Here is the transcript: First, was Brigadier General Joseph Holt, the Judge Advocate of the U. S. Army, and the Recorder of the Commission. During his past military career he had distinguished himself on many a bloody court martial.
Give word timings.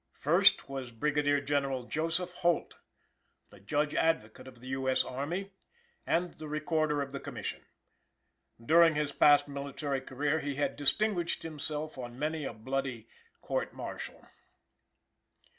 First, 0.17 0.67
was 0.67 0.89
Brigadier 0.89 1.39
General 1.41 1.83
Joseph 1.83 2.31
Holt, 2.41 2.77
the 3.51 3.59
Judge 3.59 3.93
Advocate 3.93 4.47
of 4.47 4.59
the 4.59 4.69
U. 4.69 4.89
S. 4.89 5.03
Army, 5.05 5.51
and 6.07 6.33
the 6.39 6.47
Recorder 6.47 7.03
of 7.03 7.11
the 7.11 7.19
Commission. 7.19 7.67
During 8.65 8.95
his 8.95 9.11
past 9.11 9.47
military 9.47 10.01
career 10.01 10.39
he 10.39 10.55
had 10.55 10.75
distinguished 10.75 11.43
himself 11.43 11.99
on 11.99 12.17
many 12.17 12.45
a 12.45 12.53
bloody 12.55 13.07
court 13.41 13.75
martial. 13.75 14.25